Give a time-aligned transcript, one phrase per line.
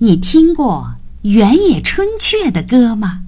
[0.00, 3.22] 你听过原野春雀的歌吗？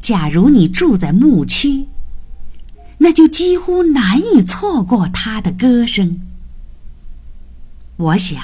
[0.00, 1.86] 假如你住在牧区，
[2.98, 6.22] 那就几乎难以错过它的歌声。
[7.96, 8.42] 我想，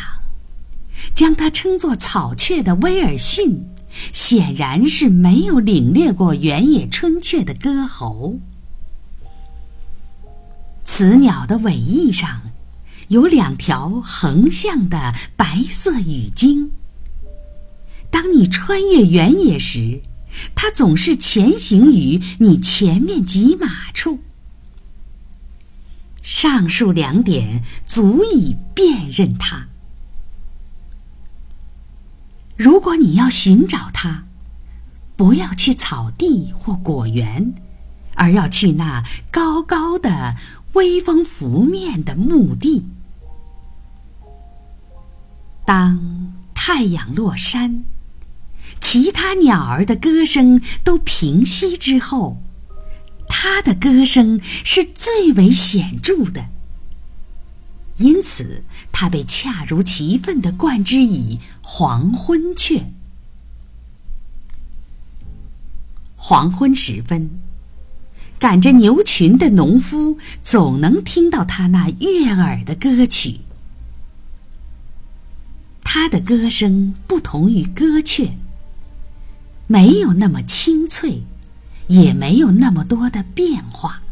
[1.15, 3.71] 将它称作草雀的威尔逊，
[4.13, 8.39] 显然是没有领略过原野春雀的歌喉。
[10.85, 12.43] 此鸟的尾翼上
[13.09, 16.71] 有两条横向的白色羽茎。
[18.11, 20.03] 当你穿越原野时，
[20.55, 24.21] 它总是前行于你前面几码处。
[26.23, 29.69] 上述两点足以辨认它。
[32.57, 34.25] 如果你要寻找它，
[35.17, 37.55] 不要去草地或果园，
[38.15, 40.35] 而要去那高高的、
[40.73, 42.85] 微风拂面的墓地。
[45.67, 47.85] 当太阳落山，
[48.81, 52.41] 其他鸟儿的歌声都平息之后。
[53.29, 56.47] 它的歌声是最为显著的，
[57.99, 62.87] 因此它被恰如其分地冠之以黄昏雀。
[66.15, 67.31] 黄昏时分，
[68.39, 73.41] 赶着牛群的农夫总能听到它那悦耳的歌曲。
[75.99, 78.37] 它的歌声不同于歌雀，
[79.67, 81.23] 没有那么清脆。
[81.89, 84.03] 也没有那么多的变化。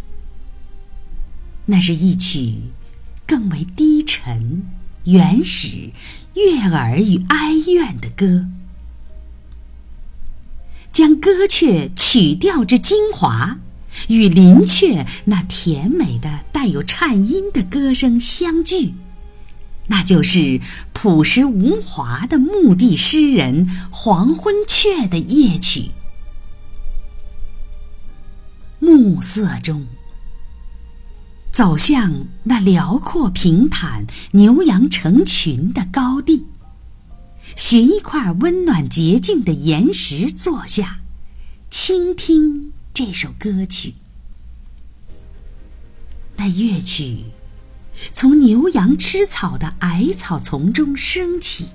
[1.66, 2.54] 那是一曲
[3.26, 4.62] 更为低沉、
[5.04, 5.90] 原始、
[6.34, 8.46] 悦耳与哀怨的歌，
[10.92, 13.58] 将歌雀曲调之精华
[14.06, 18.94] 与林雀那甜美的带有颤音的歌声相聚，
[19.86, 20.60] 那就是
[20.92, 25.90] 朴实无华的墓地诗人黄昏雀的夜曲。
[28.78, 29.86] 暮色中，
[31.50, 36.44] 走向那辽阔平坦、牛羊成群的高地，
[37.56, 41.00] 寻一块温暖洁净的岩石坐下，
[41.70, 43.94] 倾听这首歌曲。
[46.36, 47.24] 那乐曲
[48.12, 51.68] 从牛羊吃草的矮草丛中升起，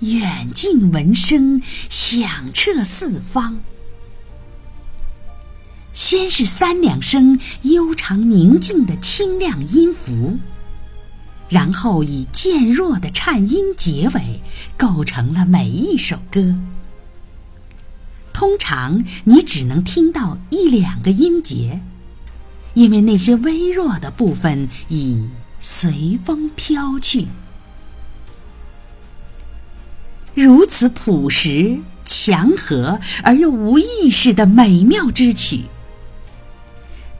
[0.00, 3.60] 远近闻声，响彻四方。
[5.92, 10.38] 先是三两声悠长宁静的清亮音符，
[11.50, 14.40] 然后以渐弱的颤音结尾，
[14.78, 16.56] 构成了每一首歌。
[18.32, 21.82] 通常你只能听到一两个音节，
[22.74, 25.28] 因为那些微弱的部分已
[25.58, 27.28] 随风飘去。
[30.34, 35.64] 如此朴实、强和而又无意识的美妙之曲。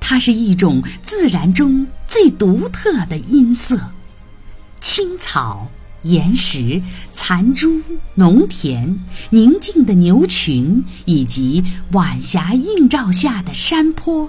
[0.01, 3.79] 它是一种自然中最独特的音色，
[4.81, 5.71] 青草、
[6.03, 6.83] 岩石、
[7.13, 7.81] 残株、
[8.15, 8.99] 农田、
[9.31, 14.29] 宁静的牛群，以及晚霞映照下的山坡，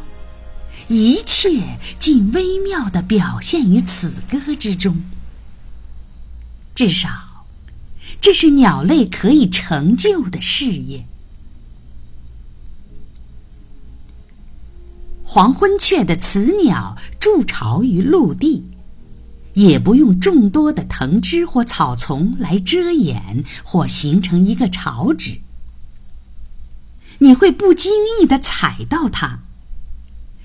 [0.87, 5.03] 一切尽微妙地表现于此歌之中。
[6.75, 7.45] 至少，
[8.19, 11.05] 这是鸟类可以成就的事业。
[15.23, 18.65] 黄昏雀的雌鸟筑巢于陆地，
[19.53, 25.39] 也不用众多的藤枝或草丛来遮掩或形成一个巢址。
[27.19, 27.91] 你会不经
[28.21, 29.39] 意地踩到它，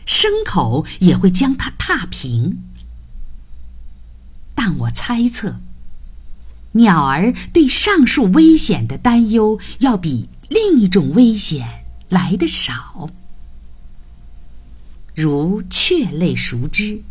[0.08, 2.62] 牲口也会将它踏平。
[4.54, 5.60] 但我猜测，
[6.72, 13.10] 鸟儿对上述危险的担忧要比另一种危险来得少。
[15.14, 17.02] 如雀类熟知，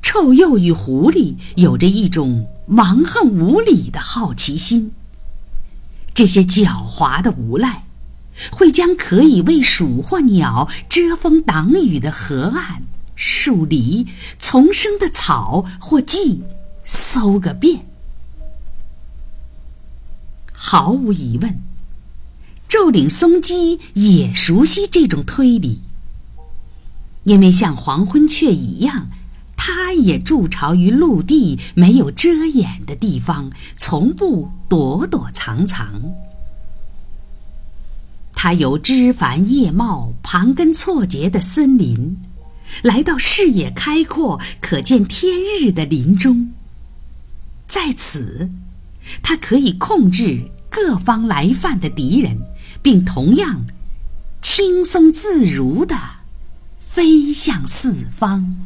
[0.00, 4.92] 臭鼬与狐狸有着一种蛮横无理的好奇心。
[6.14, 7.84] 这些狡猾的无赖，
[8.50, 12.82] 会将可以为鼠或鸟遮风挡雨的河岸、
[13.14, 14.06] 树篱、
[14.38, 16.42] 丛生的草或蓟
[16.84, 17.86] 搜个遍。
[20.52, 21.60] 毫无疑问，
[22.68, 25.80] 昼岭松鸡也熟悉这种推理。
[27.24, 29.08] 因为像黄昏雀一样，
[29.56, 36.14] 它也筑巢于陆地没有遮掩的地方，从不躲躲藏藏。
[38.42, 42.16] 它由枝繁叶茂、盘根错节的森林，
[42.80, 46.50] 来到视野开阔、可见天日的林中，
[47.68, 48.48] 在此，
[49.22, 52.38] 它可以控制各方来犯的敌人，
[52.80, 53.66] 并同样
[54.40, 55.94] 轻松自如地
[56.78, 58.56] 飞向四方。